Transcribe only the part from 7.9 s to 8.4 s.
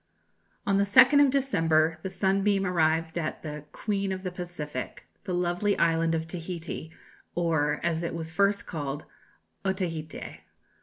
it was